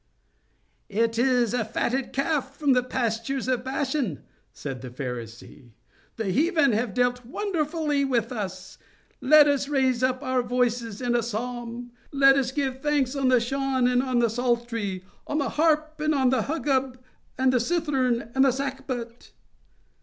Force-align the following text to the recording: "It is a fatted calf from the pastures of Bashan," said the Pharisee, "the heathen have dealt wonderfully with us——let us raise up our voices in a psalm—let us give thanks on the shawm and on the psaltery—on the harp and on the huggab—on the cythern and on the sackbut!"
"It 0.89 1.19
is 1.19 1.53
a 1.53 1.63
fatted 1.63 2.11
calf 2.11 2.57
from 2.57 2.73
the 2.73 2.81
pastures 2.81 3.47
of 3.47 3.63
Bashan," 3.63 4.23
said 4.51 4.81
the 4.81 4.89
Pharisee, 4.89 5.73
"the 6.15 6.31
heathen 6.31 6.71
have 6.71 6.95
dealt 6.95 7.23
wonderfully 7.23 8.03
with 8.03 8.31
us——let 8.31 9.47
us 9.47 9.67
raise 9.67 10.01
up 10.01 10.23
our 10.23 10.41
voices 10.41 11.03
in 11.03 11.13
a 11.13 11.21
psalm—let 11.21 12.35
us 12.35 12.51
give 12.51 12.81
thanks 12.81 13.15
on 13.15 13.27
the 13.27 13.39
shawm 13.39 13.85
and 13.87 14.01
on 14.01 14.17
the 14.17 14.29
psaltery—on 14.31 15.37
the 15.37 15.49
harp 15.49 15.99
and 16.03 16.15
on 16.15 16.31
the 16.31 16.41
huggab—on 16.47 17.49
the 17.51 17.59
cythern 17.59 18.21
and 18.21 18.37
on 18.37 18.41
the 18.41 18.51
sackbut!" 18.51 19.29